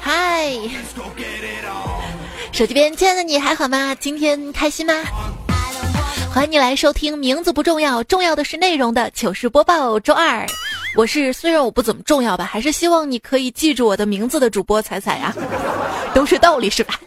[0.00, 0.52] 嗨，
[2.52, 3.94] 手机边亲爱的你还好吗？
[3.98, 4.92] 今天开心吗？
[6.34, 9.98] 欢迎你来收听，名字不重要，重要的是内容的糗事播报。
[9.98, 10.46] 周二，
[10.94, 15.34] 我是虽然我不怎么重要吧，还是希望你可以记住我的名字的主播彩彩呀，
[16.12, 17.00] 都是道理是吧？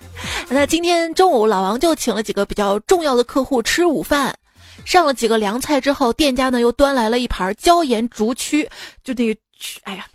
[0.49, 4.35] 那今天中午老王就请了几个比较重要的客户吃午饭，
[4.85, 8.67] 上了几个凉菜之后，店家呢又端来了一盘椒盐竹蛆，
[9.03, 10.05] 就那个蛆，哎呀。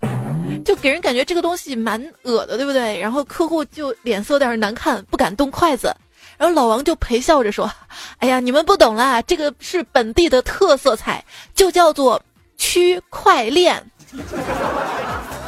[0.65, 2.99] 就给人感觉这个东西蛮恶的，对不对？
[2.99, 5.95] 然后客户就脸色有点难看，不敢动筷子。
[6.39, 7.71] 然后老王就陪笑着说
[8.19, 11.23] ：“哎呀，你们不懂啦，这个是本地的特色菜，
[11.55, 12.21] 就叫做
[12.57, 13.85] 区块链。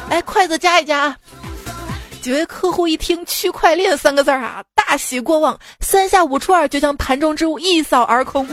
[0.09, 1.15] 来，筷子夹一夹。”
[2.27, 8.45] 几位客户一听“区块链”三个字儿啊，大喜过望，三下五除二就将盘中之物一扫而空。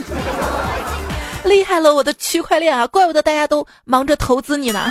[1.43, 2.87] 厉害了，我的区块链啊！
[2.87, 4.89] 怪不得大家都忙着投资你呢。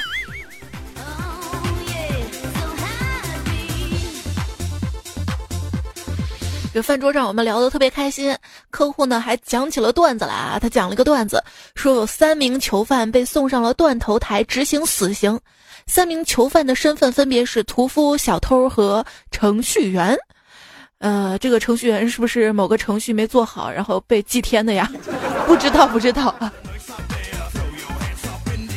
[6.75, 8.37] 这饭桌上我们聊得特别开心，
[8.69, 10.59] 客户呢还讲起了段子来啊。
[10.61, 11.43] 他讲了个段子，
[11.75, 15.41] 说有三名囚犯被送上了断头台执行死刑，
[15.87, 20.17] 三名囚犯的身份分别是屠夫、小偷和程序员。
[20.99, 24.91] 呃，这个程序员是不是某个程序没做好，然后被祭天的呀？
[25.47, 26.53] 不知道，不知道啊。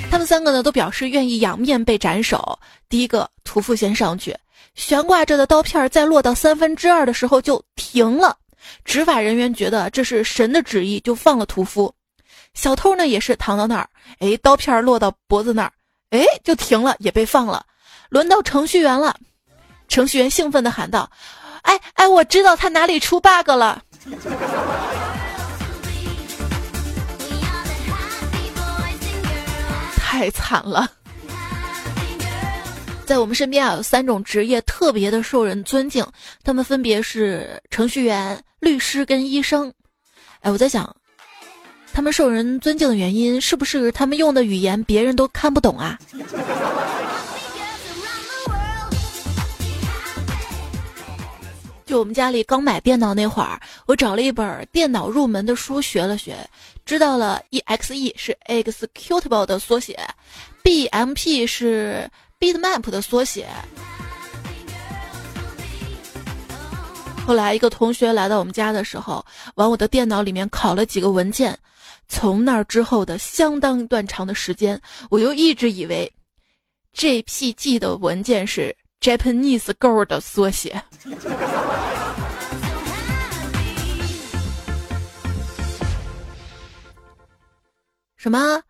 [0.10, 2.58] 他们三个呢都表示愿意仰面被斩首。
[2.90, 4.36] 第一个屠夫先上去。
[4.76, 8.38] 悬挂着的刀片在落到三分之二的时候就停了，
[8.86, 11.92] 执法人员觉得这是神的旨意，就放了屠夫。
[12.54, 15.72] 小偷呢也是躺到那儿，哎，刀片落到脖子那儿，
[16.12, 17.66] 哎，就停了，也被放了。
[18.10, 19.16] 轮到程序员了，
[19.88, 21.10] 程序员兴奋地喊道
[21.64, 23.84] ：“哎哎，我知道他哪里出 bug 了，
[29.98, 30.90] 太惨了。”
[33.06, 36.06] 在我们身边啊，有三种职业特别的受人尊敬，
[36.44, 39.72] 他们分别是程序员、律师跟医生。
[40.42, 40.96] 哎，我在想，
[41.98, 45.98] 他们受人尊敬的原因是不是他们用的语言别人都看不懂啊？
[51.88, 56.38] 就我们家里刚买电脑那会儿，我找了一本电脑入门的书学了学，
[56.86, 60.00] 知道了 EXE 是 Executable 的缩写
[60.64, 62.08] ，BMP 是。
[62.40, 63.48] Bitmap 的缩写。
[67.26, 69.26] 后来一个同学来到我们家的时候，
[69.56, 71.58] 往我的电脑里面拷了几个文件。
[72.08, 74.80] 从那之后的相当一段长的时间，
[75.10, 76.12] 我又一直以为
[76.96, 80.82] JPG 的文件是 Japanese Girl 的缩写。
[88.16, 88.62] 什么？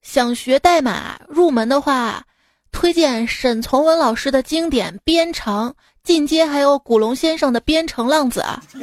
[0.00, 2.24] 想学代码入门的话？
[2.72, 8.40] 推荐沈从文老师的经典《编程进阶》，还有古龙先生的《编程浪子》，
[8.72, 8.82] 你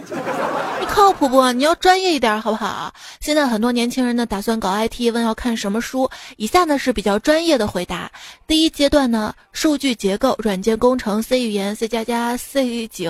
[1.00, 1.50] 靠谱不？
[1.54, 2.94] 你要专业一点好不好？
[3.22, 6.10] 现在很多年轻人呢打算搞 IT，问要看什么书？
[6.36, 8.12] 以下呢是比较专业的回答。
[8.46, 13.10] 第一阶段呢，数据结构、软件工程、C 语言、C 加加、C 井、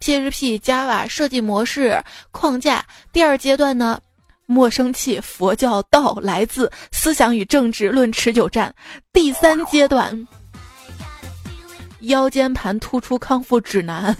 [0.00, 2.82] PHP、Java 设计模式框架。
[3.12, 4.00] 第二阶段呢。
[4.48, 8.72] 莫生气，佛教道来自思想与政治论持久战。
[9.12, 10.28] 第三阶段，
[12.02, 14.16] 腰间盘突出康复指南，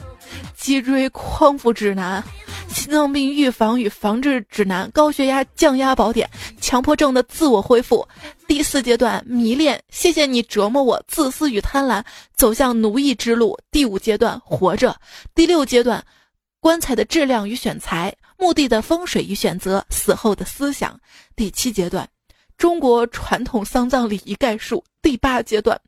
[0.66, 2.21] 脊椎康复指南，
[2.66, 6.28] 心脏病预防与防治指南，高血压降压宝典，
[6.60, 8.04] 强迫症的自我恢复。
[8.49, 12.03] 第四阶段，迷恋，谢谢你折磨我，自私与贪婪，
[12.34, 13.56] 走向奴役之路。
[13.71, 14.97] 第五阶段，活着。
[15.37, 16.04] 第六阶段，
[16.59, 18.12] 棺材的质量与选材。
[18.37, 20.98] 墓地的风水与选择，死后的思想。
[21.37, 22.09] 第七阶段，
[22.59, 24.83] 中国传统丧葬礼仪概述。
[25.00, 25.81] 第八阶段，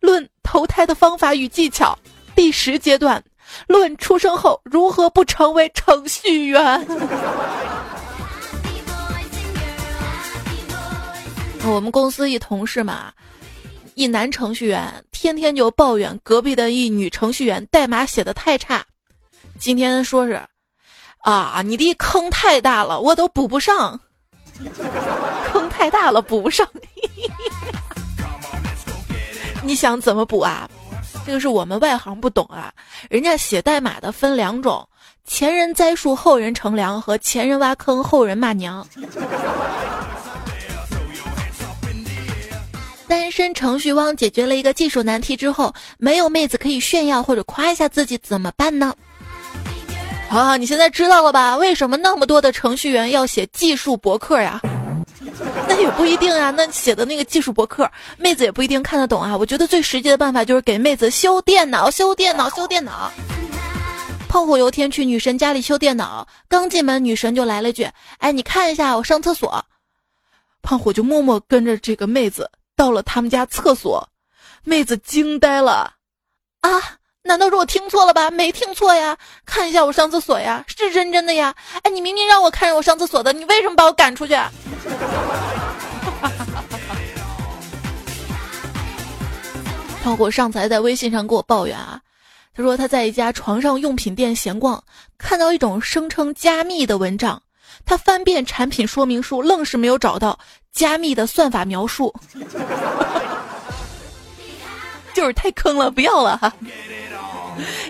[0.00, 1.94] 论投胎的方法与技巧。
[2.34, 3.22] 第十阶段，
[3.66, 6.86] 论出生后如何不成为程序员。
[11.64, 13.12] 我们公司一同事嘛，
[13.94, 18.84] 一男程序员天天就抱怨隔壁的一女程序员代码写的太差。
[19.58, 20.40] 今天说是。
[21.24, 24.00] 啊，你的坑太大了，我都补不上。
[25.52, 26.68] 坑太大了，补不上。
[29.62, 30.68] 你想怎么补啊？
[31.24, 32.72] 这个是我们外行不懂啊。
[33.08, 34.88] 人家写代码的分两种：
[35.24, 38.86] 前人栽树，后人乘凉；和前人挖坑，后人骂娘。
[43.06, 48.94] 单身程序汪解决了一个技术难题之后，没有妹子可以炫耀或者夸一下自己，怎么办呢？
[50.30, 51.56] 啊，你现在知道了吧？
[51.58, 54.60] 为什么那么多的程序员要写技术博客呀？
[55.68, 56.50] 那也不一定啊。
[56.50, 59.36] 那写的那个技术博客，妹子也不一定看得懂啊。
[59.36, 63.10] 我觉得最实际的办法就是给妹子修电脑，修电脑，修电脑。
[64.28, 67.86] 胖虎有天去女神家里修电脑，刚进门，女神就来了句
[68.18, 69.64] ：“哎，你看一下，我上厕所。”
[70.62, 74.08] 胖虎就默默跟着这个妹子到了他们家厕所，
[74.64, 75.94] 妹子惊呆了，
[76.60, 76.70] 啊！
[77.24, 78.30] 难道是我听错了吧？
[78.30, 79.16] 没听错呀，
[79.46, 81.54] 看一下我上厕所呀，是真真的呀！
[81.82, 84.36] 哎，你明明让我看着我上厕所的，你为什么把我赶出去？
[90.04, 92.00] 包括上次还在微信上给我抱怨啊，
[92.56, 94.82] 他说他在一家床上用品店闲逛，
[95.16, 97.40] 看到一种声称加密的文章，
[97.86, 100.36] 他翻遍产品说明书，愣是没有找到
[100.72, 102.12] 加密的算法描述，
[105.14, 106.52] 就是太坑了，不要了哈。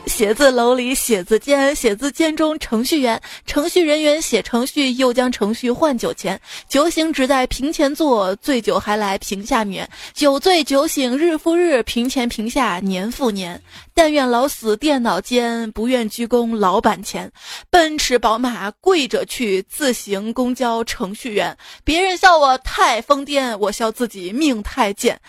[0.06, 6.40] 写字楼里写字间，写字间中程序员，程序人员写程序，又将程序换酒钱。
[6.68, 9.88] 酒醒只在屏前坐，醉酒还来屏下眠。
[10.12, 13.62] 酒醉酒醒日复日，屏前屏下年复年。
[13.94, 17.30] 但愿老死电脑间，不愿鞠躬老板前。
[17.70, 21.56] 奔驰宝马跪着去，自行公交程序员。
[21.84, 25.20] 别人笑我太疯癫，我笑自己命太贱。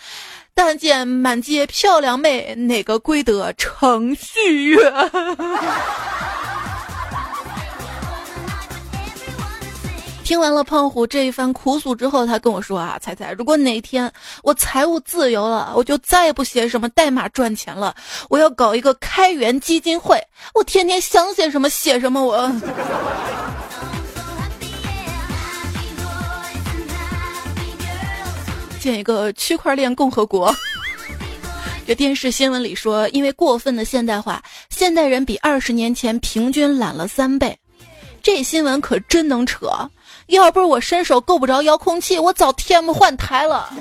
[0.54, 4.92] 但见满街漂亮妹，哪个归得程序员？
[10.24, 14.10] 听完了胖虎这一番苦诉之后，他跟我说啊，彩彩，如果哪天
[14.42, 17.94] 我财务自由了，我就再也不写什么代码赚钱了，
[18.30, 20.18] 我要搞一个开源基金会，
[20.54, 22.50] 我天天想写什么写什么，我。
[28.84, 30.54] 建一个区块链共和国。
[31.86, 37.58] 这电视新闻里说，因为过分的现代化，现代人比二十年前平均懒了三倍。
[38.22, 39.70] 这新闻可真能扯！
[40.26, 43.72] 要不是我伸手够不着遥控器，我早 TM 换台了。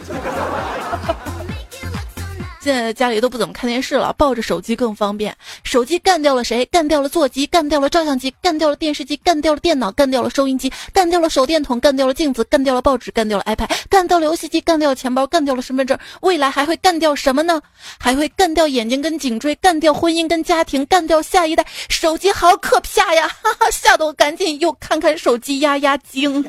[2.63, 5.35] 现在家里都不怎么看电视了，抱着手机更方便。
[5.65, 6.65] 手机干掉了谁？
[6.67, 15.99] 干掉了座机，干掉了照相机，干掉了电视机，干掉了电脑，干掉了收音机，干掉了手电筒，干掉了镜子，干掉了报纸，干掉了 iPad，干掉了游戏机，干掉了钱包，干掉了身份证。
[16.21, 17.61] 未来还会干掉什么呢？
[17.99, 21.65] 还会干掉眼睛跟颈椎，干掉婚姻跟家庭，干掉下一代。
[21.89, 23.27] 手机好可怕呀！
[23.27, 26.41] 哈哈，吓得我赶紧又看看手机压压惊。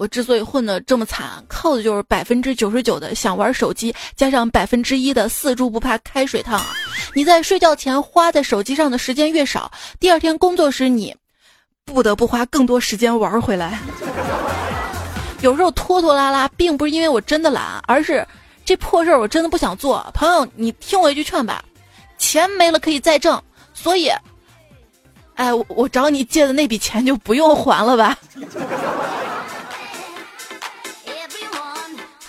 [0.00, 6.58] 我之所以混得这么惨，靠的就是百分之九十九的想玩手机，加上百分之一的四猪不怕开水烫。
[7.14, 11.14] 你在睡觉前花在手机上的时间越少，第二天工作时你
[11.84, 13.78] 不得不花更多时间玩回来。
[15.42, 18.26] 有时候拖拖拉拉，并不是因为我真的懒，而是
[18.64, 20.02] 这破事儿我真的不想做。
[20.14, 21.62] 朋友，你听我一句劝吧，
[22.16, 23.38] 钱没了可以再挣，
[23.74, 24.10] 所以，
[25.34, 28.16] 哎，我我找你借的那笔钱就不用还了吧。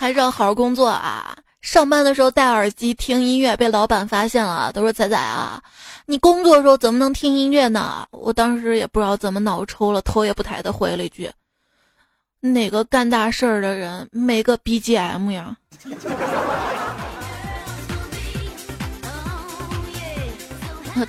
[0.01, 1.37] 还是要好好工作啊！
[1.61, 5.61] 上班的时候戴耳机听音乐，被老板发现了，都说仔仔啊，
[6.07, 8.07] 你工作的时候怎么能听音乐呢？
[8.09, 11.29] 我当时也不知道怎么脑抽了，头也不抬的回了一句
[12.41, 15.55] ：“哪个干大事儿的人没个 BGM 呀？”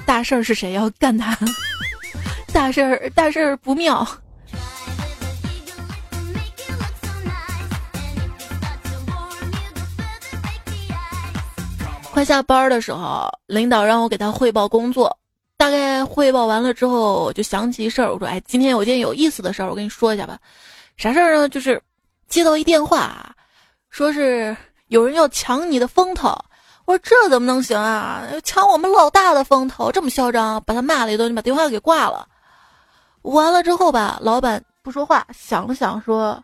[0.05, 1.35] 大事儿是谁要干他？
[2.53, 4.07] 大事儿大事儿不妙。
[12.13, 15.17] 快下班的时候，领导让我给他汇报工作。
[15.57, 20.39] 大概汇报完了之后，我就想起一事儿，我说：“哎，今天有件有意思的事儿，我跟你说一下吧。
[20.99, 21.49] 啥事儿呢？
[21.49, 21.81] 就是
[22.29, 23.35] 接到一电话，
[23.89, 24.55] 说是
[24.89, 26.37] 有人要抢你的风头。
[26.85, 28.23] 我说这怎么能行啊？
[28.45, 30.63] 抢我们老大的风头，这么嚣张！
[30.67, 32.29] 把他骂了一顿，就把电话给挂了。
[33.23, 36.39] 完了之后吧，老板不说话，想了想说：‘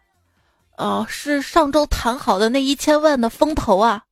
[0.79, 4.03] 哦，是上周谈好的那一千万的风投啊。’”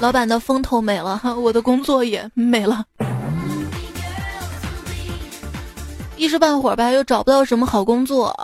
[0.00, 2.82] 老板的风头没了， 我的工作也没了。
[6.16, 8.34] 一时半会儿吧，又找不到什么好工作。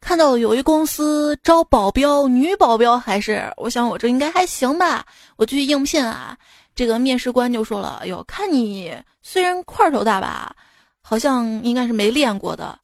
[0.00, 5.06] 看到有一公司招保镖，女保镖还是，我想我这应该还行吧。
[5.36, 6.36] 我去应聘啊，
[6.74, 10.54] 这个面试官就说了：“哟，看你虽然块头大吧，
[11.00, 12.76] 好像应该是没练过的。”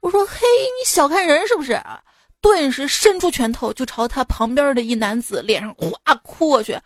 [0.00, 1.80] 我说：“嘿，你小看人是不是？”
[2.40, 6.76] 顿时伸出拳头就朝他旁边的一男子脸上哗哭过去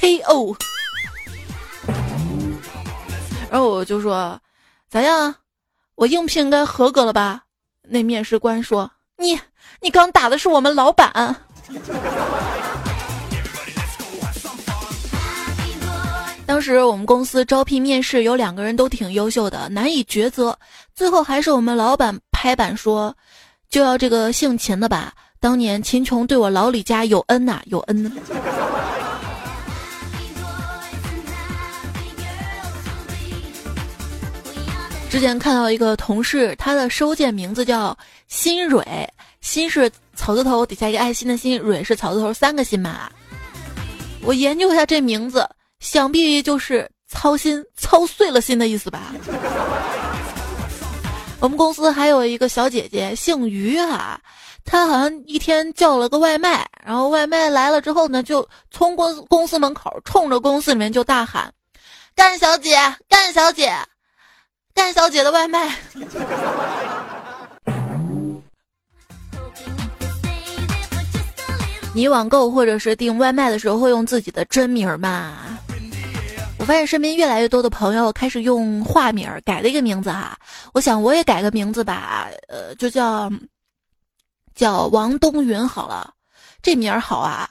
[0.00, 0.56] ，K.O。
[3.50, 4.40] 然后我就说
[4.90, 5.34] ：“咋样？
[5.94, 7.42] 我应聘该合格了吧？”
[7.88, 9.38] 那面试官说：“你
[9.80, 11.36] 你刚打的是我们老板。”
[16.46, 20.56] 当时我们公司招聘面试，有两个人都挺优秀的，难以抉择。
[20.94, 23.16] 最后还是我们老板拍板说，
[23.70, 25.12] 就要这个姓秦的吧。
[25.40, 28.12] 当年秦琼对我老李家有恩呐，有恩。
[35.14, 39.08] 之前看到一个同事，他的收件名字叫新蕊，
[39.40, 43.08] 心是草字头底下一个爱心的心，蕊是草字头三个心嘛。
[44.22, 49.14] 我研究一下这名字，想必就是操心操碎了心的意思吧。
[51.38, 54.20] 我们公司还有一个小姐姐姓于哈，
[54.64, 61.54] 她好像一天叫了个外卖，然后外卖来了之后呢，就从公公司门口冲着公司里面就大喊
[62.16, 62.76] ：“干小姐，
[63.08, 63.72] 干小姐！”
[64.74, 65.72] 干小姐的外卖。
[71.94, 75.36] 你网购或者是订外卖的时候会用自己的真名吗？
[76.58, 80.36] 我发现身边越来越多的朋友开始用化名改了一个名字哈。
[80.72, 83.30] 我想我也改个名字吧，呃，就叫
[84.56, 86.12] 叫王冬云好了，
[86.62, 87.48] 这名儿好啊，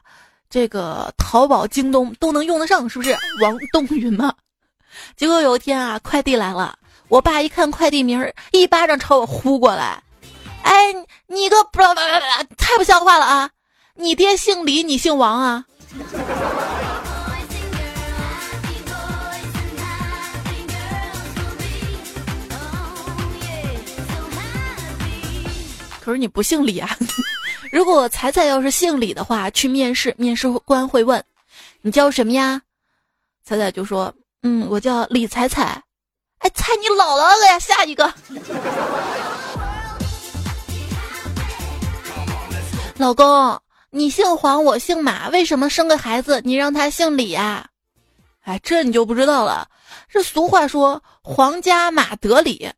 [0.50, 3.16] 这个淘宝、京东都能用得上，是不是？
[3.42, 4.34] 王冬云嘛。
[5.16, 6.78] 结果有一天啊，快递来了。
[7.10, 10.02] 我爸一看快递名儿，一巴掌朝我呼过来。
[10.64, 10.94] 哎，
[11.28, 11.80] 你个不，
[12.58, 13.50] 太不像话了啊！
[13.96, 15.66] 你爹姓李，你姓王啊？
[26.00, 26.98] 可是你不姓李啊！
[27.72, 31.24] 如果彩彩要是姓李的话，去面试，面试官会问
[31.82, 32.62] 你叫什么呀？
[33.44, 35.82] 彩彩就说：“嗯，我叫李彩彩。”
[36.44, 37.58] 哎，猜你姥姥了呀！
[37.58, 38.14] 下一个，
[42.98, 43.60] 老公，
[43.92, 47.68] 你姓黄，我姓马，为什么生个孩子你让他姓李啊？
[48.44, 49.70] 哎，这你就不知道了。
[50.10, 52.70] 这俗话说，皇家马德里。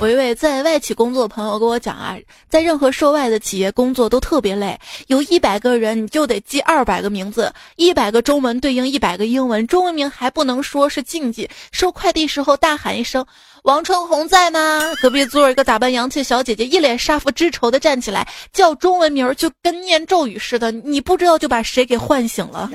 [0.00, 2.16] 我一位在外企工作的朋友跟我讲啊，
[2.48, 11.46] 在任何涉外的企业工作都特别累，有一百个人你就得记二百个名字，一百个中文对应一百个英文，中文名还不能说是禁忌。
[11.70, 13.26] 收快递时候大喊一声
[13.64, 22.70] “王春红在吗？”隔壁座一个打扮洋气小姐姐一脸杀父之仇的站起来叫中文名，就跟念咒语似的，你不知道就把谁给唤醒了。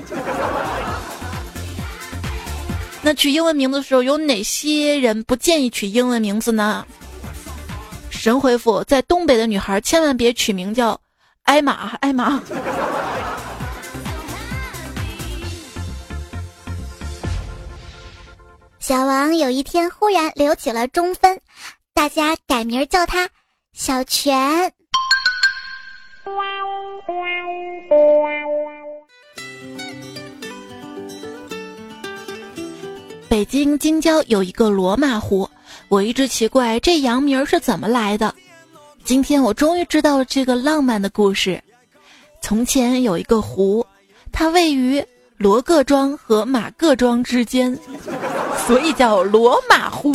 [3.02, 6.86] 那取英文名字的时候，有哪些人不建议取英文名字呢？
[8.16, 11.00] 神回复：在东北的女孩千万别取名叫
[11.42, 12.42] 艾玛，艾玛。
[18.80, 21.40] 小王有一天忽然留起了中分，
[21.94, 23.28] 大家改名叫他
[23.72, 24.72] 小泉。
[33.28, 35.48] 北京京郊有一个罗马湖。
[35.88, 38.34] 我一直奇怪这洋名是怎么来的，
[39.04, 41.62] 今天我终于知道了这个浪漫的故事。
[42.42, 43.84] 从前有一个湖，
[44.32, 45.04] 它位于
[45.36, 47.76] 罗各庄和马各庄之间，
[48.66, 50.12] 所以叫罗马湖。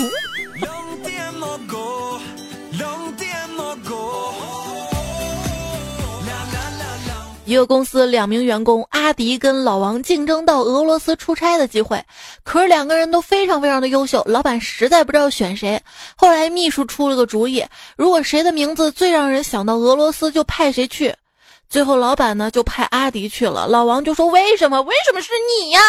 [7.52, 12.02] 一个公司两名员工阿迪跟老王竞争到俄罗斯出差的机会，
[12.46, 15.82] 可是两个人都非常非常的优秀，老板实在不知道选谁。
[16.16, 17.66] 后来秘书出了个主意，
[17.98, 21.14] 如果谁的名字最让人想到俄罗斯，就派谁去。
[21.68, 23.68] 最后老板呢就派阿迪去了。
[23.68, 24.82] 老王就说：“为什么？
[24.84, 25.82] 为什么是你呀？”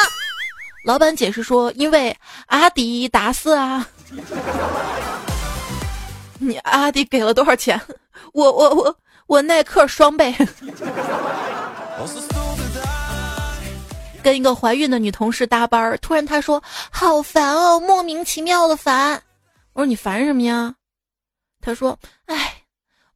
[0.85, 2.17] 老板解释说：“因为
[2.47, 3.87] 阿迪达斯啊。
[6.41, 7.81] ”你阿迪给了多少钱？
[8.33, 8.97] 我我我
[9.29, 10.35] 我耐克双倍。
[14.23, 19.21] 跟一个怀孕的女同事搭班儿，突然她说：“好烦哦，莫名其妙的烦。”
[19.75, 20.75] 我说：“你烦什么呀？”
[21.61, 22.55] 她说：“哎，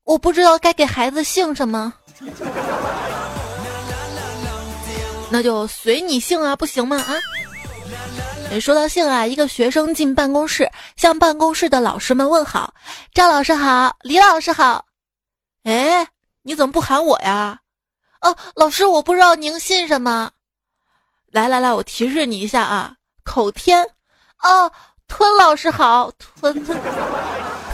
[0.03, 1.95] 我不知道该给孩子姓什么。”
[5.31, 6.97] 那就随你姓啊，不行吗？
[6.97, 7.15] 啊！
[8.61, 12.73] 说到姓啊，一个学生进办公室，向办公室的老师们问好
[13.13, 14.85] ：“赵老师好，李老师好。”
[15.65, 16.07] 哎，
[16.43, 17.61] 你怎么不喊我呀？
[18.27, 20.33] 哦，老师，我不知道您姓什么。
[21.31, 23.85] 来来来，我提示你一下啊，口天。
[24.43, 24.73] 哦，
[25.07, 26.77] 吞老师好，吞吞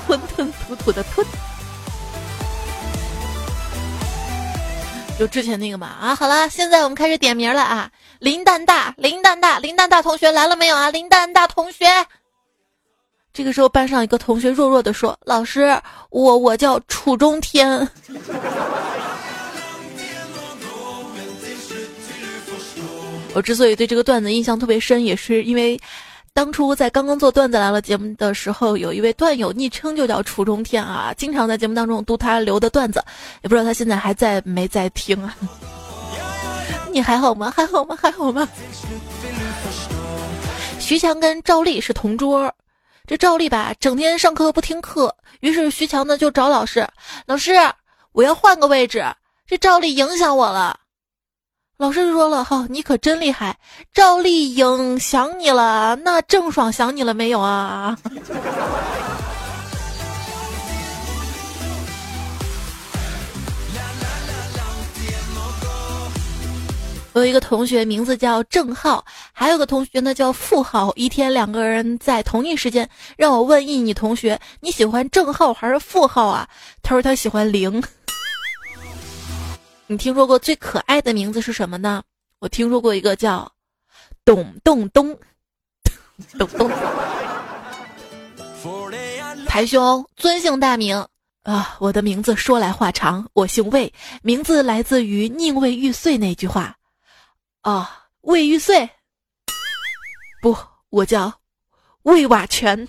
[0.07, 1.27] 吞吞吐吐的吞。
[5.19, 7.91] 就之前那个嘛啊，好了，现在我们开始点名了啊。
[8.19, 10.91] 林蛋大，林蛋大，林蛋大同学来了没有啊？
[10.91, 11.87] 林蛋大同学。
[13.33, 15.81] 这个时候，班上一个同学弱弱的说：“老师，
[16.11, 17.89] 我我叫楚中天。”
[23.35, 25.81] 我之所以对这个段子印象特别深，也是因为
[26.35, 33.03] 当初在刚刚做段子来了节目的时候，有一位段友昵称就叫楚中天啊，经常在节目当中读他留的段子，
[33.43, 35.35] 也不知道他现在还在没在听啊？
[36.93, 37.51] 你还好吗？
[37.57, 37.97] 还好吗？
[38.01, 38.47] 还好吗？
[40.79, 42.55] 徐强跟赵丽是同桌，
[43.07, 46.87] 这赵丽吧，整天上课不听课，于是徐强呢就找老师，
[47.25, 47.53] 老师，
[48.13, 49.03] 我要换个位置，
[49.47, 50.79] 这赵丽影响我了。
[51.83, 53.59] 老师就说了：“哈，你可真厉害，
[53.93, 57.99] 赵丽颖想你了，那郑爽想你了没有啊？”
[67.15, 70.93] 我 有一个同学，名字叫郑浩，还有个同学呢叫付浩。
[70.95, 76.49] 一天，两个人在同一时间让我问一女同学：“你喜欢郑浩还是付浩啊？”
[76.81, 77.83] 他说他喜欢零。
[79.93, 82.03] 你听说过最可爱的名字是什么呢？
[82.39, 83.53] 我听说过一个叫
[84.25, 85.15] 董洞东，
[86.39, 86.71] 董东。
[89.47, 91.07] 台兄尊姓大名
[91.43, 91.77] 啊？
[91.79, 96.75] 我的名字说来话长，我姓魏，名字来自于宁为玉碎那句话。
[97.61, 98.89] 啊，魏玉碎，
[100.41, 100.57] 不，
[100.89, 101.31] 我叫
[102.05, 102.89] 魏瓦全。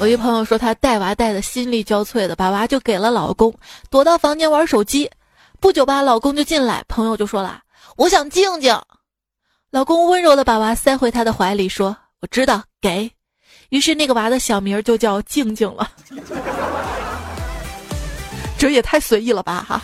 [0.00, 3.54] 我一朋友说，她带娃带的心力交瘁的，把娃就给了老公，
[3.90, 5.10] 躲到房间玩手机。
[5.60, 7.60] 不久吧，老公就进来，朋友就说了
[7.98, 8.80] ：“我想静静。”
[9.70, 13.12] 老公温柔的把娃塞回他的怀里，说：“我知道，给。”
[13.68, 15.90] 于是那个娃的小名就叫静静了，
[18.56, 19.82] 这也太随意了吧哈！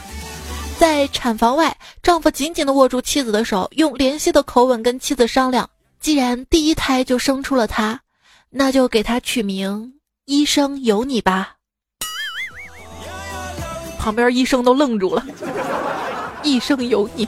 [0.79, 5.69] 在产房外，丈夫紧紧地握住妻子的手，用怜惜的口吻跟妻子商量：
[6.01, 8.01] 既然第一胎就生出了他，
[8.49, 9.93] 那就给他取名
[10.27, 11.55] “医生有你”吧。
[13.97, 15.25] 旁边医生都愣住了
[16.43, 17.27] ，“一生有你”。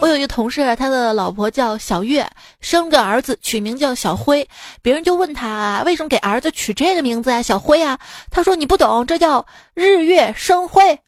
[0.00, 2.28] 我有一个同事，他的老婆叫小月，
[2.60, 4.48] 生个儿子，取名叫小辉。
[4.82, 7.40] 别人就问他为什么给儿子取这个名字呀？
[7.40, 7.96] 小辉啊，
[8.32, 10.98] 他说你不懂，这叫日月生辉。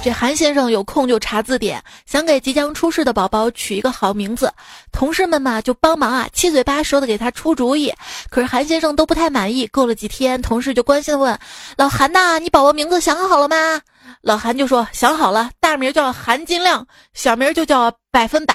[0.00, 4.50] 这韩先生有空就查字典，想给即将出世的宝宝取一个好名字。
[4.92, 7.92] 同事们嘛就帮忙啊，七嘴八舌的给他出主意。
[8.30, 9.66] 可是韩先生都不太满意。
[9.66, 11.36] 过了几天，同事就关心的问
[11.76, 13.82] ：“老韩呐，你宝宝名字想好了吗？”
[14.22, 18.54] 老韩就说：“想好了，大名叫韩金亮，小名就叫百分百。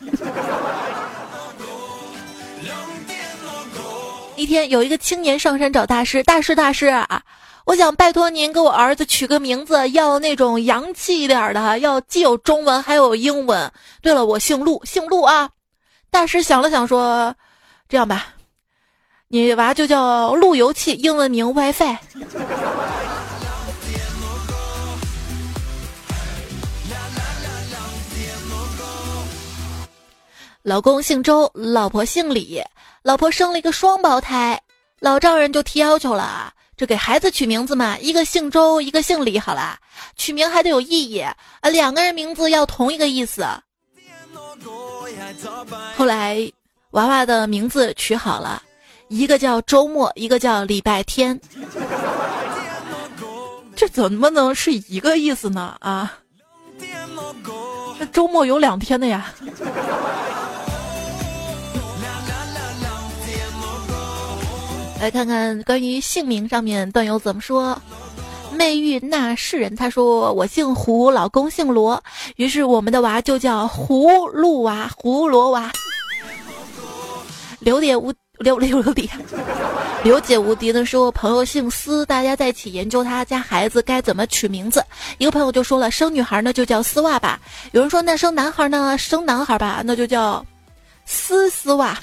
[4.36, 7.22] ”一天，有一个青年上山找大师，大师大师啊。
[7.70, 13.72] 我想拜托您给我儿子取个名字，要那种洋气一点的，要既有中文还有英文。
[14.02, 15.48] 对了，我姓陆，姓陆啊。
[16.10, 17.32] 大师想了想说
[17.88, 18.26] ：“这样吧，
[19.28, 21.94] 你娃就叫路由器，英文名 WiFi。”
[30.62, 32.60] 老公姓周，老婆姓李，
[33.04, 34.60] 老婆生了一个双胞胎，
[34.98, 36.52] 老丈人就提要求了。
[36.80, 39.78] 这给孩子取名字嘛，一个姓周，一个姓李，好啦，
[40.16, 41.36] 取名还得有意义啊，
[41.70, 43.46] 两个人名字要同一个意思。
[45.94, 46.50] 后来
[46.92, 48.62] 娃娃的名字取好了，
[49.08, 51.38] 一个叫周末，一个叫礼拜天。
[53.76, 55.76] 这怎么能是一个意思呢？
[55.80, 56.10] 啊，
[57.98, 59.30] 那周末有两天的呀。
[65.00, 67.80] 来看看关于姓名上面段友怎么说。
[68.52, 72.02] 媚玉那世人，他说我姓胡，老公姓罗，
[72.36, 75.72] 于是我们的娃就叫葫芦娃、胡罗娃。
[77.60, 79.08] 刘姐无刘刘刘姐，
[80.04, 84.84] 刘姐无敌的说，朋友姓司，大家在一起研究他家孩子该怎么取名字。
[85.16, 87.40] 一个朋友就说了，生女孩呢就叫丝袜吧。
[87.72, 90.44] 有人说那生男孩呢，生男孩吧，那就叫
[91.06, 91.98] 丝丝袜。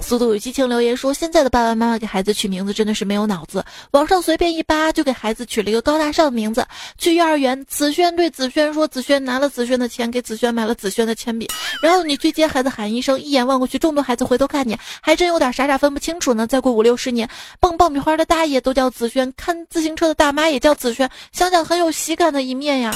[0.00, 6.64] 速度与激情留言说：“现在的爸爸妈妈给孩子取名字真的是没有脑子，网上随便一扒就给孩子取了一个高大上的名字。
[6.96, 11.48] 去幼儿园，子轩对子轩说：‘子轩拿了子轩的钱，给子轩买了子轩的铅笔。’
[11.82, 16.46] 然后你去接孩子，喊一声，一眼望过去，众多孩子回头看你，还真有点傻傻分不清楚呢。
[16.46, 17.28] 再过五六十年，
[17.58, 22.92] 蹦爆米花的大爷都叫子轩，看自行车的大妈也叫子轩，想想很有喜感的一面呀。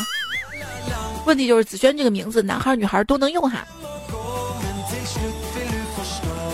[1.26, 3.66] 问题就是子轩这个名字，男孩女孩都能用哈。”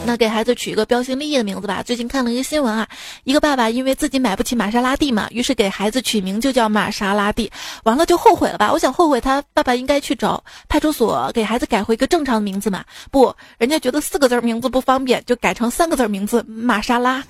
[0.06, 1.82] 那给孩子取一个标新立异的名字吧。
[1.82, 2.86] 最近看了一个新闻啊，
[3.24, 7.50] 一个爸爸因为自己买不起玛莎拉蒂嘛，于是给孩子取名就叫玛莎拉蒂，
[7.82, 8.70] 完了就后悔了吧？
[8.72, 12.84] 我想后悔，他爸爸应该去找派出所给孩子改回一个正常的名字嘛。
[13.10, 17.24] 不，人家觉得四个字名字不方便，就改成三个字名字玛莎拉。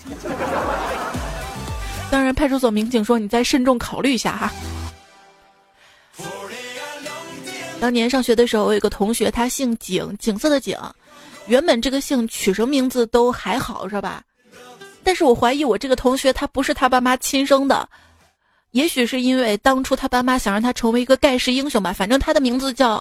[2.10, 4.52] 当然，派出所民警说你再慎重考虑一下哈。
[7.80, 10.78] 当年上学的时候，我有个同学，他姓景，景色的景。
[11.46, 14.22] 原本这个姓取什么名字都还好，是吧？
[15.04, 17.88] 但是我怀疑我这个同学他不是他爸妈亲生的，
[18.72, 21.92] 也许是因为当初他爸妈想让他成为一个盖世英雄吧。
[21.92, 23.00] 反正他的名字叫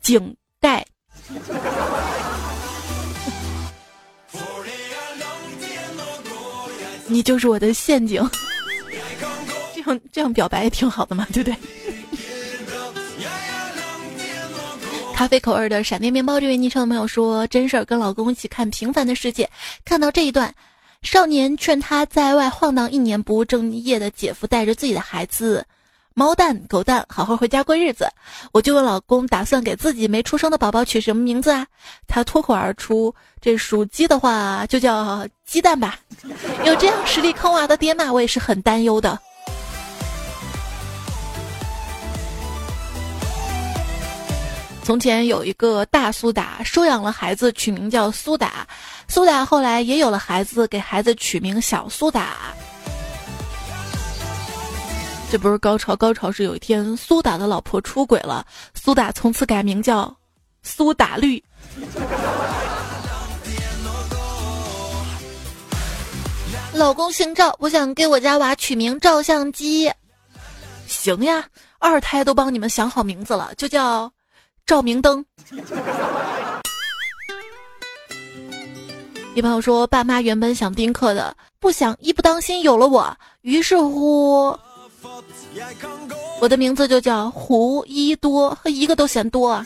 [0.00, 0.84] 井盖。
[7.06, 8.26] 你就是我的陷阱。
[9.74, 11.54] 这样这样表白也挺好的嘛，对不对？
[15.14, 19.44] 咖啡口味的闪电面包，这位昵称的朋友说：“真事儿，跟老公一起看《平凡的世界》，
[19.84, 20.52] 看到这一段，
[21.02, 25.64] 少年劝他在外晃荡一年不务正业的姐夫带着自己的孩子，
[26.14, 28.08] 猫蛋狗蛋，好好回家过日子。
[28.50, 31.64] 我就问老公，打算给自己没出生的宝宝取什么名字啊？
[32.08, 35.96] 他脱口而出：这属鸡的话，就叫 鸡蛋吧。
[36.64, 39.16] 有这样实力坑娃的爹妈，我也是很担忧的。”
[44.84, 48.68] 从前有一个大苏打，收养了孩子，取名叫苏打。
[49.08, 52.52] 苏打后来也有了孩子，给孩子取名小苏打。
[55.32, 58.44] 这不是高潮，高潮是有一天苏打的老婆出轨了，
[58.74, 60.14] 苏打从此改名叫
[60.62, 61.42] 苏打绿。
[66.74, 69.90] 老公姓赵，我想给我家娃取名照相机。
[70.86, 71.42] 行呀，
[71.78, 74.12] 二胎都帮你们想好名字了，就叫。
[74.66, 75.24] 照明灯。
[79.34, 84.56] 一朋友说，爸妈原本想丁克的，不想一不当心有了我，于是乎，
[86.40, 89.64] 我的名字就叫胡一多，和一个都嫌多。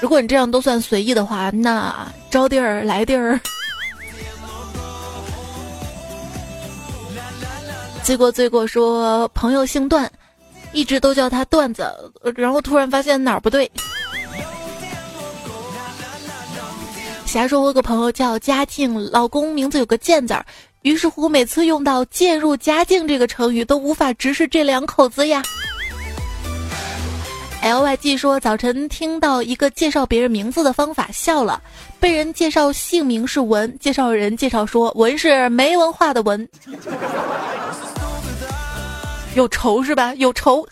[0.00, 3.38] 如果你这样都算随意的话，那招地儿来地儿。
[8.02, 10.10] 罪过罪过说朋友姓段，
[10.72, 11.88] 一直都叫他段子，
[12.34, 13.70] 然后突然发现哪儿不对。
[17.24, 20.44] 霞说，我有个朋友叫嘉靖，老公名字有个健字儿，
[20.82, 25.40] 于是乎每次用到渐入佳境这个成语，都无法直视这两口子呀。
[27.62, 31.62] L Y G 说，早晨听到一个介绍别人名字的方法，笑了。
[32.00, 36.46] 被人介绍姓名是文，介绍人介绍说文是没文化的文。
[39.34, 40.14] 有仇是吧？
[40.14, 40.66] 有仇。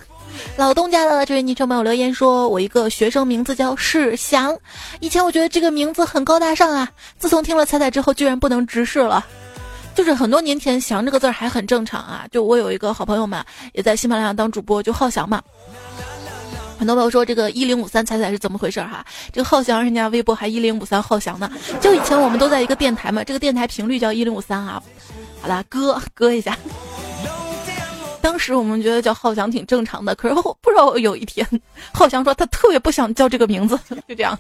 [0.57, 4.57] 老东家的这位昵称朋友留言说：“我一个学生名字叫世祥，
[5.01, 9.27] 以前我觉得这个名字很高大上啊，自从听了彩彩之后，居然不能直视了。
[9.95, 12.27] 就是很多年前，祥这个字儿还很正常啊。
[12.31, 15.43] 就我有一个好朋友嘛，也在喜马拉雅当主播，就浩翔嘛。
[16.79, 19.05] 很多朋友说这个一零五三彩彩是怎么回事哈？
[19.33, 21.51] 这个浩翔人家微博还一零五三浩翔呢。
[21.81, 24.81] 就以前我们都在一个电台嘛，这个电台频率叫一零五三啊。
[25.43, 26.57] 好了，割割一下。”
[28.21, 31.47] 当时我们觉得叫浩翔挺正常的，可是后不知道有一天，
[31.93, 34.39] 浩翔说他特别不想叫这个名字，就这样。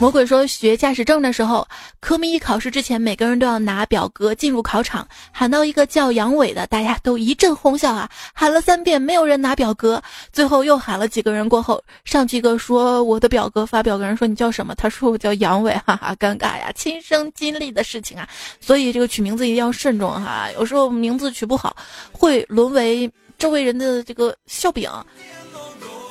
[0.00, 1.66] 魔鬼说，学驾驶证的时候，
[1.98, 10.00] 科目一考试之前，每个人都要拿表格进入考场，喊到一个叫杨伟的，大家都一阵哄笑啊，喊了三遍，没有人拿表格，
[10.32, 14.72] 最后又喊了几个人过后，上去一个说我的表格发表格人说你叫什么？
[14.76, 18.28] 他说我叫杨伟，哈哈，尴尬呀，亲身经历的事情啊，
[18.60, 21.76] 所以这个取名字一定要慎重哈，有时候名字取不好，
[22.12, 24.88] 会沦为周围人的这个笑柄，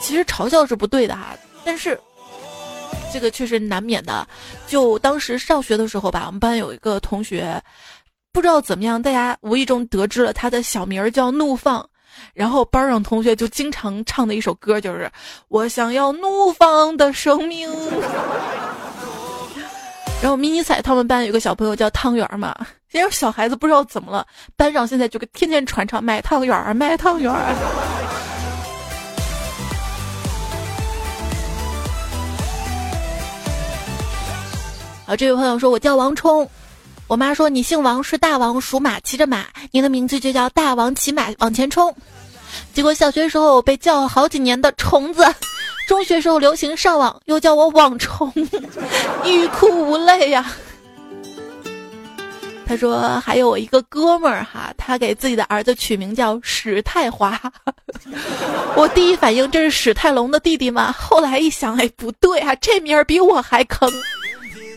[0.02, 1.98] 其实嘲笑是不对的哈，但是。
[3.12, 4.28] 这个确实难免的，
[4.68, 7.62] 就当时上学的时候吧，我们班有一个同学，
[8.32, 11.88] 不知道怎么样，大家无意中得知了他的小名儿叫怒放，
[12.34, 15.10] 然后班上同学就经常唱的一首歌就是
[15.50, 17.70] “我想要怒放的生命”。
[20.20, 22.56] 然后迷你彩他们班有个小朋友叫汤圆嘛，
[22.92, 27.97] 因为小孩子不知道怎么了，班上现在就天天传唱卖汤圆儿，卖汤圆儿。
[35.08, 36.48] 啊，这位朋友说：“我叫王冲，
[37.08, 41.96] 我妈说你姓王是大王属马，骑着马，你的名字就叫大王骑马往前冲。”
[42.74, 45.26] 结果小学时候被叫了好几年的虫子，
[45.88, 48.30] 中学时候流行上网，又叫我网虫，
[49.24, 50.46] 欲哭无泪呀。
[52.66, 57.40] 他说还有我一个哥们儿哈，他给自己的儿子取名叫史太华。
[58.76, 60.94] 我第一反应这是史泰龙的弟弟吗？
[61.00, 63.90] 后来一想，哎，不对啊，这名儿比我还坑。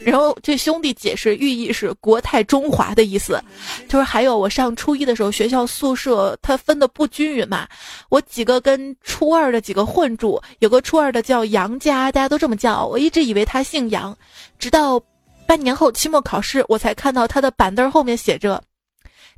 [0.02, 3.42] 然后这兄弟解释，寓意是国泰中华的意思。
[3.88, 7.68] 他说还有我上初一的时候，学校宿舍它分的不均匀嘛，
[8.08, 14.16] 我几个跟初二的几个混住，有个初二的叫杨家，大家都这么叫，我一直以为他姓杨，
[14.58, 15.00] 直到
[15.46, 18.62] 半年后期末考试，我才看到他的板凳后面写着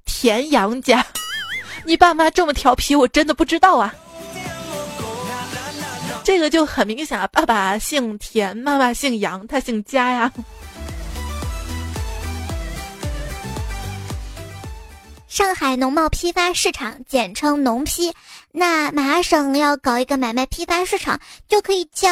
[0.05, 1.05] 田杨家。
[1.85, 3.93] 你爸妈这么调皮，我真的不知道啊。
[6.25, 10.33] 这个就很明显啊，爸爸姓田，妈妈姓杨，他姓家呀。
[15.27, 18.13] 上海农贸批发市场简称农批，
[18.53, 22.11] 那麻省要搞一个买卖批发市场，就可以叫。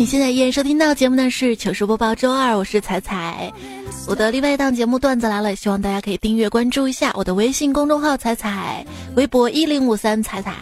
[0.00, 3.52] 你现在依然收听到节目的是糗事播报周二，我是彩彩。
[4.08, 8.82] 我的另外一档节目段子来了，希望大家可以订阅关注一下我的微信公众号彩彩，
[9.14, 10.54] 微博一零五三彩彩。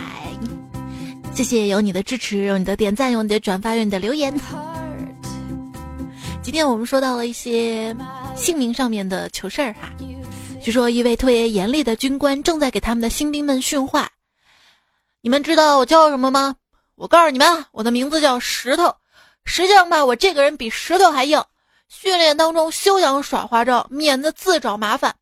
[1.32, 4.34] 谢谢有你的支持，有你的点赞，有你的转发，有你的留言。
[6.42, 7.94] 今天我们说到了一些
[8.34, 9.92] 姓名上面的糗事儿哈。
[10.60, 14.10] 据说一位特别严厉的军官正在给他们的新兵们训话。
[15.20, 16.56] 你们知道我叫什么吗？
[16.96, 18.96] 我告诉你们，我的名字叫石头。
[19.48, 21.42] 实际上吧，我这个人比石头还硬。
[21.88, 25.16] 训练当中休想耍花招，免得自找麻烦。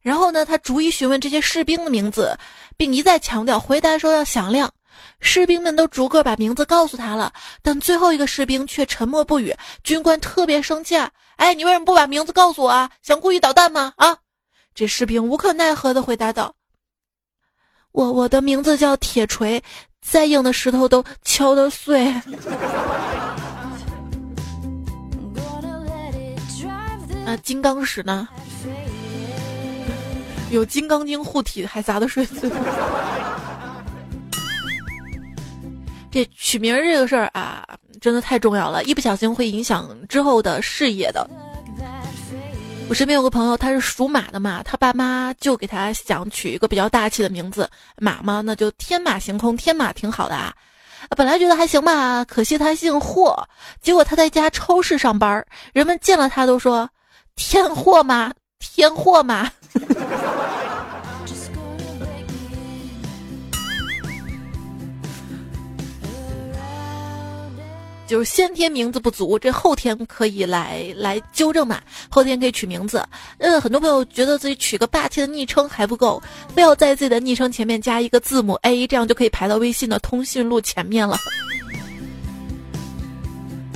[0.00, 2.36] 然后呢，他逐一询问这些士兵的名字，
[2.76, 4.68] 并一再强调回答说要响亮。
[5.20, 9.54] 士兵们都逐个把名字告诉他了，但最后一个士兵却沉默不语。
[9.84, 11.08] 军官特别生气啊！
[11.36, 12.90] 哎，你为什么不把名字告诉我啊？
[13.00, 13.92] 想故意捣蛋吗？
[13.96, 14.18] 啊！
[14.74, 16.52] 这士兵无可奈何地回答道
[17.92, 19.62] ：“我我的名字叫铁锤，
[20.00, 22.12] 再硬的石头都敲得碎。”
[27.32, 28.28] 啊，金刚石呢？
[30.50, 32.50] 有金刚经护体，还砸的碎碎。
[36.10, 37.66] 这取名这个事儿啊，
[38.02, 41.26] 真的太重要了，一不小心会影响之后的事业的。
[42.90, 47.66] 我身边有个朋友，他是属马的嘛，他爸妈就给他想取一个比较大气的名字，
[47.96, 50.54] 马嘛，那就天马行空，天马挺好的啊。
[51.16, 53.48] 本来觉得还行吧，可惜他姓霍，
[53.80, 55.42] 结果他在家超市上班，
[55.72, 56.86] 人们见了他都说。
[57.36, 58.32] 天货吗？
[58.58, 59.50] 天货吗？
[68.06, 71.80] 就是先天名字不足，这后天可以来来纠正嘛。
[72.10, 73.02] 后天可以取名字。
[73.38, 76.22] 呃，很多朋友觉得自己取个霸气的昵称还不够，
[76.54, 81.16] 非要在自己的昵称前面加一个字母 A，这样就可以排到微信的通讯录前面了。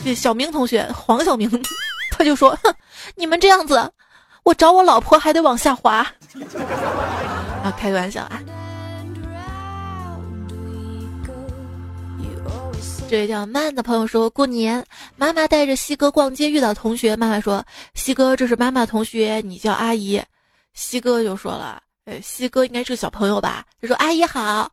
[0.05, 1.51] 这小明同学，黄晓明。
[2.17, 2.75] 他就说：“哼，
[3.15, 3.93] 你们这样子，
[4.43, 5.99] 我找我老婆还得往下滑。”
[7.63, 8.41] 啊，开个玩笑啊。
[13.09, 20.21] 这位叫曼的朋友说过年，妈妈带着西哥逛街，遇到同学，妈妈说：“西哥，这是妈妈同学，你叫阿姨。”
[20.75, 24.69] 西哥就说了：“哎，西哥应该是个小朋友吧？”他说：“阿姨好。”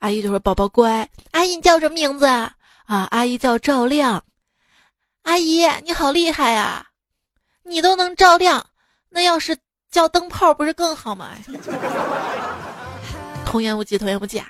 [0.00, 2.50] 阿姨就说：“宝宝乖。”阿姨你叫什么名字啊？
[2.86, 4.22] 啊，阿姨叫赵亮。
[5.28, 6.86] 阿姨，你好厉害呀！
[7.62, 8.64] 你都能照亮，
[9.10, 9.54] 那要是
[9.92, 11.32] 叫灯泡不是更好吗？
[13.44, 14.46] 童言无忌，童言无忌啊！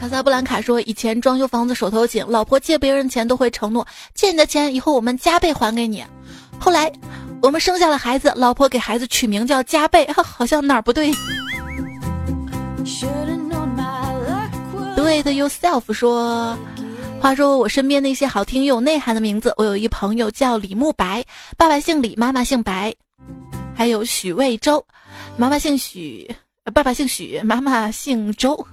[0.00, 6.04] 卡萨布兰卡说，以前装修房子手头紧，老婆借别人钱都会承诺借你的钱以后我们加倍还给你。
[6.58, 6.90] 后来
[7.40, 11.12] 我们生下了孩子，老婆给孩子取名叫加倍， 好像哪儿不对。
[14.96, 16.58] Do it yourself 说。
[17.22, 21.24] 话说我身边那些好听又有内涵的名字，我有一朋友叫李慕白，
[21.56, 22.92] 爸爸姓李，妈妈姓白，
[23.76, 24.84] 还有许魏洲，
[25.36, 26.28] 妈妈姓许，
[26.74, 28.66] 爸爸姓许，妈妈姓周。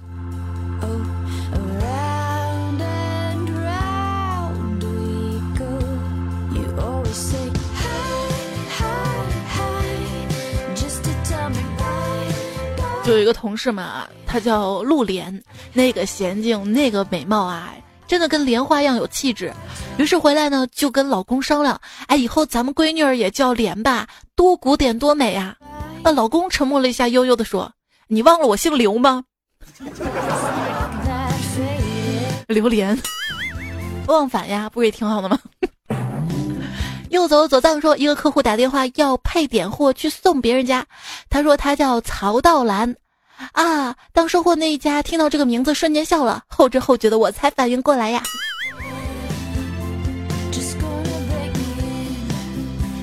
[13.04, 15.40] 就有一个同事嘛，他叫陆莲，
[15.72, 17.72] 那个娴静，那个美貌啊。
[18.10, 19.52] 真的跟莲花一样有气质，
[19.96, 25.56] 于是回来呢就跟老公商量，哎，以后咱们闺女儿也叫莲吧，多古典多美呀。
[26.02, 27.70] 那老公沉默了一下，悠悠的说
[28.10, 29.22] ：“你忘了我姓刘吗？”
[32.48, 33.00] 榴莲，
[34.08, 35.38] 忘返呀，不也挺好的吗？
[37.10, 40.84] 又走左藏说，一个客户打电话要配点货去送别人家，
[41.28, 42.96] 他说他叫曹道兰，
[43.52, 43.94] 啊！
[44.12, 46.42] 当收货那一家听到这个名字，瞬间笑了。
[46.48, 48.22] 后知后觉的我才反应过来呀。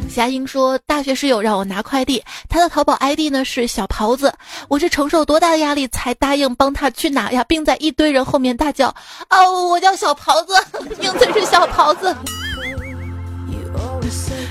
[0.10, 4.34] 霞英说，大学室友让我拿快递，他的淘宝 ID 呢是小袍子。
[4.68, 8.88] 我是承受多大的压力才答应帮他去拿呀，并在一堆人后面大叫
[9.30, 10.54] ：“哦，我叫小袍子，
[11.00, 12.16] 名字是小袍子。”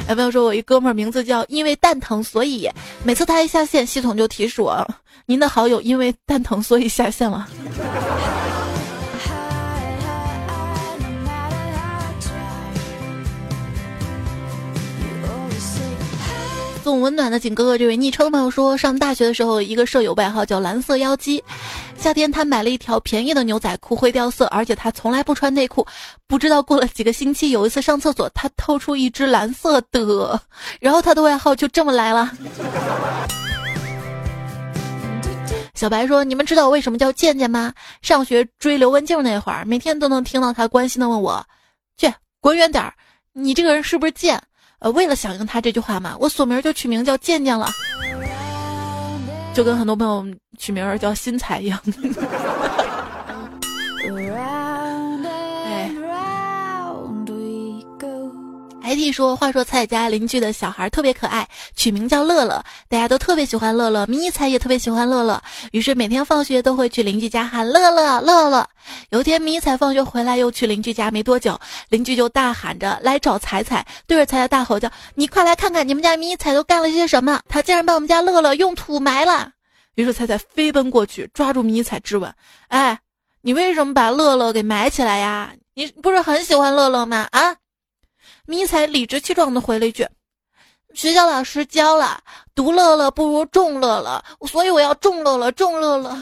[0.08, 2.70] 有朋友说我一哥们儿名字叫因为蛋疼，所以
[3.02, 4.86] 每次他一下线，系统就提示我，
[5.26, 7.48] 您的好友因为蛋疼，所以下线了。
[16.84, 21.42] 送温暖的景哥哥，这位昵称朋友说，上大学的时候，一个舍友外号叫蓝色妖姬。
[21.98, 25.84] 夏天他买了一条便宜的牛仔裤，会掉色，而且他从来不穿内裤。
[26.28, 30.40] 不知道过了几个星期，有一次上厕所，他掏出一只蓝色的，
[30.78, 32.30] 然后他的外号就这么来了。
[35.74, 37.72] 小白说：“你们知道为什么叫健健吗？
[38.02, 41.44] 上学追刘文静那会儿，每天都能听到他关心的问我：
[41.98, 42.94] 去滚远点儿，
[43.32, 44.40] 你这个人是不是贱？”
[44.78, 47.68] 呃，为了响应他这句话嘛，我锁名就取名叫健健了，
[49.56, 50.26] 就跟很多朋友
[50.58, 51.80] 取名儿叫新彩一样。
[58.86, 68.64] ID 说，话说彩家邻居的小孩特别可爱，取名叫乐乐，大家都特别喜欢乐乐，迷彩也特别喜欢乐乐，于是每天放学都会去邻居家喊乐乐乐乐。
[69.10, 77.40] 有天迷彩放学回来又去邻居家没多久，邻居就大喊着来找彩彩，对着彩彩大吼叫：“你快来看看你们家迷彩都干了些什么！
[77.48, 79.50] 他竟然把我们家乐乐用土埋了！”
[79.96, 82.32] 于是彩彩飞奔过去抓住迷彩质问
[82.68, 83.00] ：“哎，
[83.40, 85.52] 你为什么把乐乐给埋起来呀？
[85.74, 87.26] 你不是很喜欢乐乐吗？
[87.32, 87.56] 啊？”
[88.46, 90.06] 迷彩理直气壮的回了一句
[90.94, 92.18] ：“学校老师教了，
[92.54, 96.16] 独乐乐不如众乐乐，所以我要众乐乐，众乐乐。”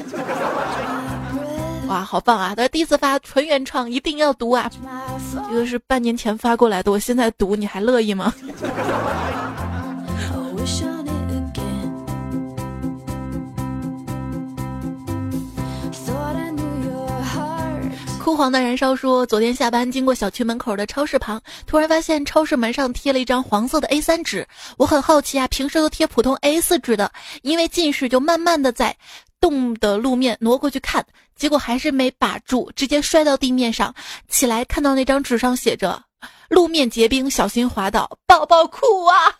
[1.86, 2.54] 哇，好棒啊！
[2.56, 4.70] 他第一次发纯原创，一定要读啊！
[5.50, 8.32] 这个是半年前发过来的，我现在读，你还乐意吗？
[18.24, 24.48] 枯黄的燃烧说，昨天下班经过小区门口的超市旁，突然发现超市门上贴了一张黄色的 A3 纸。
[24.78, 28.96] 我很好奇啊，平时都贴普通 A4 纸的，因为近视就慢慢的在
[29.42, 31.04] 动的路面挪过去看，
[31.36, 33.94] 结果还是没把住，直接摔到地面上。
[34.26, 36.02] 起来看到那张纸上写着
[36.48, 39.36] “路面结冰，小心滑倒”，抱抱哭啊！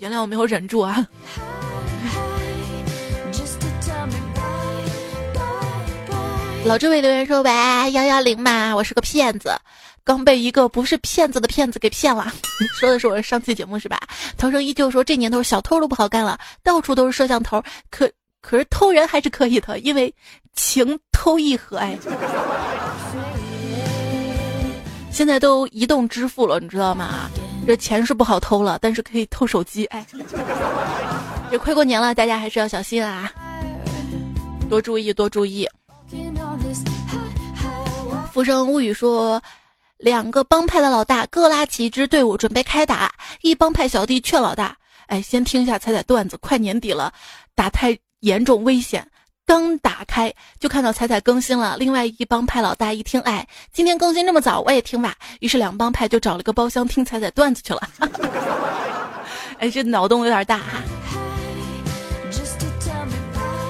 [0.00, 1.06] 原谅我没有忍住啊。
[6.66, 7.50] 老这位留言说：“喂，
[7.92, 9.54] 幺幺零嘛，我是个骗子，
[10.02, 12.32] 刚被一个不是骗子的骗子给骗了。
[12.80, 14.00] ”说的是我上期节目是吧？
[14.38, 20.12] 涛声依旧说：“这年头小偷都不好干了，到处都是摄像头，可可是偷人还是可以的，因为
[20.54, 21.98] 情偷意合。”哎，
[25.10, 27.28] 现在都移动支付了，你知道吗？
[27.66, 29.84] 这钱是不好偷了，但是可以偷手机。
[29.86, 30.04] 哎，
[31.50, 33.30] 这快过年了，大家还是要小心啊，
[34.70, 35.68] 多注意，多注意。
[38.34, 39.40] 浮生物语说，
[39.96, 43.14] 两个帮派的老大各拉起一支队伍准备开打。
[43.42, 47.12] 一帮派小弟劝老大：“哎，先听一下彩彩段子，快年底了，
[47.54, 49.08] 打太严重危险。”
[49.46, 51.76] 刚打开就看到彩彩更新了。
[51.78, 57.88] 另外一帮派老大一听：“哎，今天更新这么早，我也听吧。”于是两帮派就找了个包厢听彩彩段子去了。
[59.60, 60.82] 哎，这脑洞有点大哈。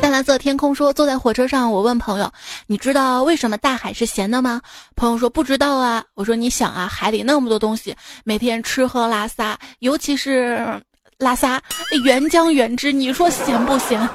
[0.04, 2.30] 淡蓝色天空说：“坐在火车上，我问朋友，
[2.66, 4.60] 你知道为什么大海是咸的吗？”
[4.94, 10.78] 朋友说：“不知道啊。”我说：“你想啊，海里那么多东西，每天吃喝拉撒，尤其是
[11.16, 11.58] 拉撒，
[12.04, 14.06] 原浆原汁，你说咸不咸？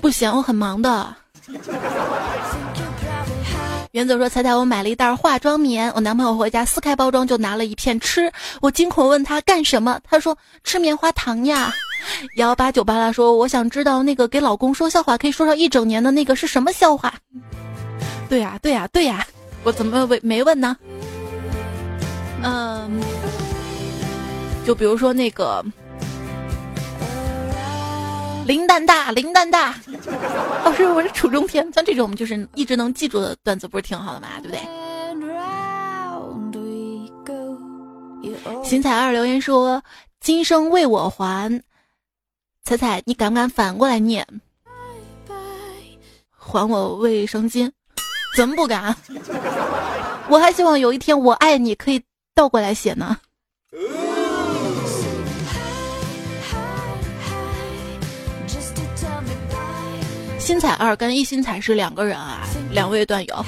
[0.00, 1.12] 不咸，我很忙的。”
[3.90, 11.72] 原则说：“彩彩，我买了一袋化妆棉，我男朋友回家撕开包装就拿了一片吃，我惊恐问他干什么，他说吃棉花糖呀。”
[12.36, 17.14] 幺八九八啦说：“我想知道那个给老公说笑话可以说上一整年的那个是什么笑话？”
[18.28, 19.26] 对呀，对呀，对呀，
[19.64, 20.76] 我怎么没没问呢？
[22.42, 23.00] 嗯，
[24.64, 25.64] 就比如说那个
[28.46, 29.74] 林蛋大，林蛋大，
[30.64, 34.28] 老师我是楚中天，像这种就是一直能记住的段子，不是挺好的嘛？
[34.42, 34.60] 对不对？
[38.64, 39.82] 新彩二留言说
[40.20, 41.62] ：“今生为我还。”
[42.70, 44.24] 彩彩，你敢不敢反过来念？
[46.30, 47.68] 还我卫生巾，
[48.36, 48.94] 怎么不敢？
[50.28, 52.00] 我还希望有一天我爱你可以
[52.32, 53.18] 倒过来写呢。
[60.38, 63.44] 新彩二跟一心彩是两个人啊，两位段友。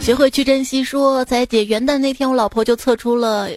[0.00, 3.50] 学会去珍惜，说，彩姐，元旦那天我老婆就测出了，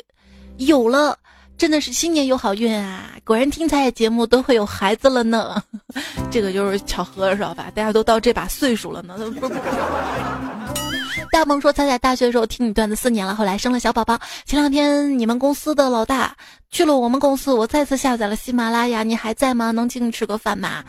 [0.58, 1.16] 有了。
[1.60, 3.10] 真的是新年有好运啊！
[3.26, 5.62] 果然听彩彩节目都会有孩子了呢，
[6.32, 7.70] 这个就是巧合，知道吧？
[7.76, 9.16] 大家都到这把岁数了呢。
[11.34, 14.18] 大萌说：“彩彩大学的时候听你段子四年了，后来生了小宝宝。
[14.46, 16.34] 前两天你们公司的老大
[16.72, 19.04] 去了我们公司，我再次下载了喜马拉雅。
[19.04, 19.72] 你还在吗？
[19.72, 20.82] 能请你吃个饭吗？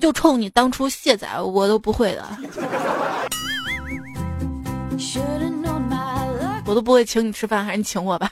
[0.00, 2.26] 就冲你当初卸载，我都不会的，
[6.64, 8.30] 我都不会请你吃饭，还是你请我吧。”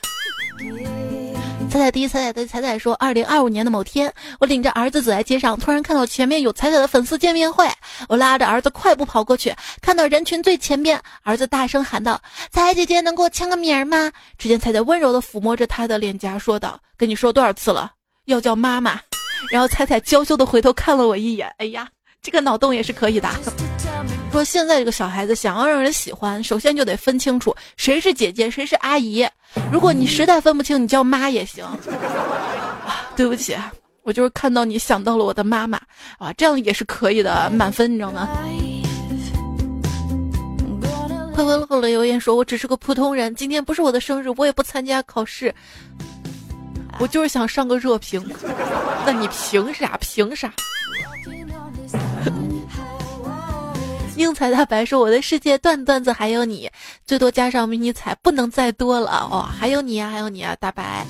[1.69, 7.67] 彩彩第一彩彩的彩彩说：“二零二五年的某天，我领着儿子走在街上，突然看到前面有彩彩的粉丝见面会。
[8.07, 12.19] 我拉着儿子快步跑过去，看到人群最前面，儿子大声喊道
[12.51, 17.91] ：‘彩彩姐姐，能给我签个名吗？’只见彩彩温柔地抚摸着他的脸颊，说道：‘跟你说多少次了，
[18.25, 18.99] 要叫妈妈。’
[19.51, 21.53] 然后彩彩娇羞地回头看了我一眼。
[21.57, 21.89] 哎呀，
[22.21, 23.29] 这个脑洞也是可以的。”
[24.31, 29.27] 说现在这个小孩子想要让人喜欢，首先就得分清楚谁是姐姐，谁是阿姨。
[29.71, 31.65] 如果你实在分不清，你叫妈也行。
[31.65, 33.57] 啊，对不起，
[34.03, 35.81] 我就是看到你想到了我的妈妈
[36.19, 38.29] 啊，这样也是可以的，满分，你知道吗？
[41.33, 45.53] 快问后的留言说：“我只是个普通人，今天不是我的生日，我也不参加考试，
[46.99, 48.23] 我就是想上个热评。
[49.03, 49.97] 那你凭啥？
[49.99, 50.53] 凭啥？”
[54.17, 56.67] 英才大白说：“我的世界段段子还有你，
[57.05, 59.47] 最多加上迷你彩，不能再多了哦。
[59.47, 61.05] 还有你啊，还有你啊，大白。”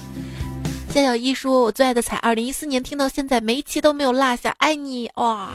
[0.94, 5.52] 夏小一说：“我最爱的彩，二零一四年听到现在，每一期都没有落下，爱你哇！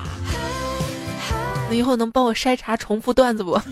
[1.71, 3.61] 你以后能帮我筛查重复段子不？”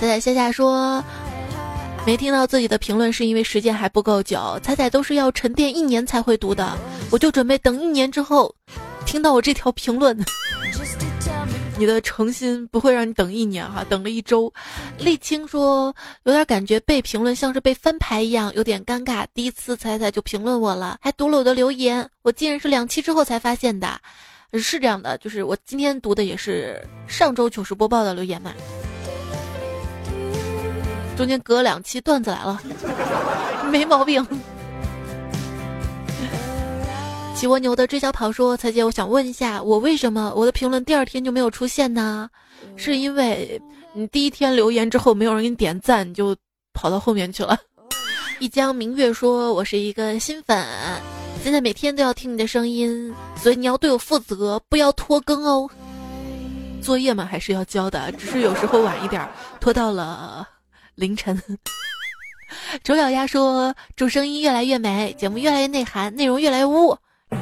[0.00, 1.04] 彩彩夏夏说
[2.04, 6.76] ：“没听到自己的评论是因为时间还不够久，彩彩都是要沉淀一年才会读的，
[7.10, 8.52] 我就准备等一年之后。”
[9.08, 10.14] 听到我这条评论，
[11.78, 14.52] 你的诚心不会让你等一年哈，等了一周。
[14.98, 19.26] 沥青说有点感觉被评论像是被翻牌一样，有点尴尬。
[19.32, 23.98] 第一次彩彩就评论我了，还读了我的留言，我竟然是两期之后才发现的。
[24.52, 28.52] 是这样的，就是我今天读的也是上周糗事播报的留言嘛，
[31.16, 32.60] 中间隔两期段子来了，
[33.72, 34.26] 没毛病。
[37.38, 42.28] 骑蜗牛的追小跑说：“彩姐，我想问一下，我为什么我的评论第二天就没有出现呢？
[42.74, 43.62] 是因为
[43.92, 46.34] 你第一天留言之后没有人给你点赞，你就
[46.74, 47.56] 跑到后面去了。”
[48.40, 50.66] 一江明月说：“我是一个新粉，
[51.40, 55.70] 现在每天都要听你的声音，所以你要对我负责，不要拖更哦。
[56.82, 59.24] 作业嘛还是要交的，只是有时候晚一点，
[59.60, 60.44] 拖到了
[60.96, 61.40] 凌晨。
[62.82, 66.98] ”丑小鸭说：“祝声音越来越美，节目越来越内涵，内容越来越污。”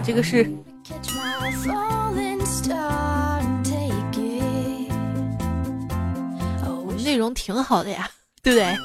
[0.07, 0.49] 这个是
[7.05, 8.09] 内容挺好的呀，
[8.41, 8.77] 对不对？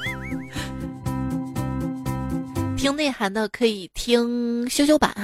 [2.76, 5.14] 听内涵的可以听修修版。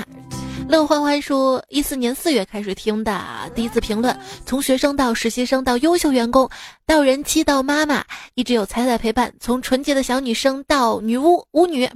[0.69, 3.21] 乐欢欢说，一四年四月开始听的，
[3.57, 6.49] 第一次评论，从学生到实习生到优秀员工，
[6.87, 11.91] 到人妻到妈妈，一直有彩彩陪伴，从纯洁的小女生到女巫巫女，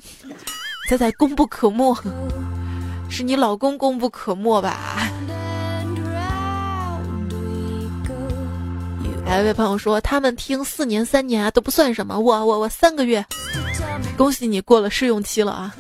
[0.89, 1.97] 彩彩功不可没。
[3.13, 4.97] 是你老公功不可没吧？
[9.27, 13.23] 还 有一位朋友说，他们听四年三年啊都不算什么，我我我三个月，
[14.17, 15.75] 恭喜你过了试用期了啊！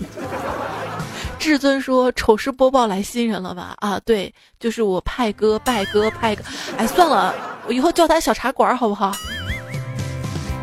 [1.40, 3.74] 至尊说，丑事播报来新人了吧？
[3.78, 4.30] 啊，对，
[4.60, 6.44] 就是我派哥拜哥派哥，
[6.76, 7.34] 哎，算了，
[7.66, 9.10] 我以后叫他小茶馆好不好？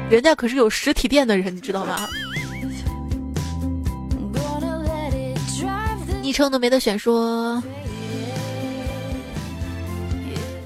[0.08, 2.08] 人家可是有实体店的人，你知道吗？
[6.30, 7.60] 昵称都没得选，说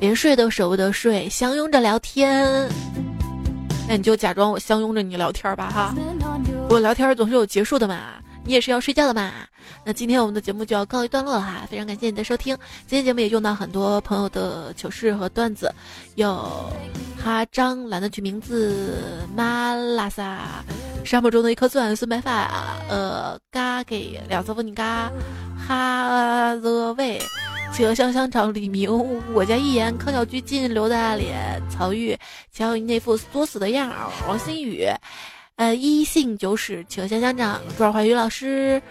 [0.01, 2.69] 连睡都舍不得睡，相拥着聊天。
[3.87, 5.95] 那你就假装我相拥着你聊天吧，哈。
[6.69, 7.97] 我聊天总是有结束的嘛，
[8.45, 9.31] 你也是要睡觉的嘛。
[9.85, 12.57] 那今天我们的节目就要告一段落了哈，非常感谢你的收听。
[12.87, 15.73] 今天节目也用到很多朋友的糗事和段子，
[16.15, 16.71] 有
[17.21, 18.97] 哈张懒得取名字，
[19.35, 20.63] 妈拉萨。
[21.05, 25.11] 沙漠中的一颗钻，孙白发，呃，嘎给两色风景嘎，
[25.67, 27.21] 哈泽卫，
[27.73, 28.89] 企鹅香香肠，李明，
[29.33, 32.17] 我家一言，康小居进，刘大脸，曹玉，
[32.53, 34.87] 乔那副作死的样儿，王新宇，
[35.55, 38.81] 呃，一姓九史，请香香长，朱二怀宇老师，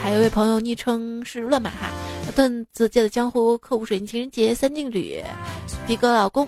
[0.00, 1.90] 还有一位朋友昵称是乱马哈，
[2.34, 5.20] 段子界的江湖，客户水情人节，三劲旅，
[5.86, 6.46] 迪哥老公。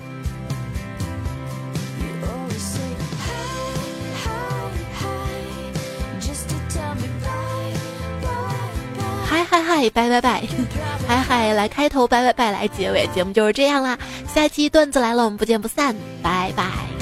[9.26, 10.42] 嗨嗨嗨拜拜拜，
[11.06, 13.98] 嗨嗨来开头，拜拜拜来结尾，节目就是这样啦。
[14.32, 16.97] 下期段子来了，我们不见不散，拜拜。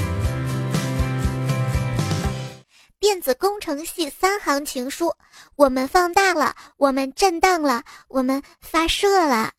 [3.07, 5.15] 电子工程系三行情书，
[5.55, 9.53] 我们放大了，我们震荡了，我们发射了。